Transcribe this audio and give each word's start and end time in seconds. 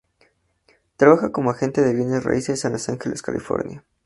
Trabaja 0.97 1.31
como 1.31 1.51
agente 1.51 1.81
de 1.83 1.93
bienes 1.93 2.23
raíces 2.23 2.65
en 2.65 2.71
Los 2.71 2.89
Ángeles, 2.89 3.21
California. 3.21 3.83